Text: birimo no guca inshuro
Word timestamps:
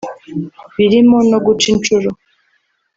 birimo 0.75 1.17
no 1.29 1.37
guca 1.45 1.65
inshuro 1.73 2.09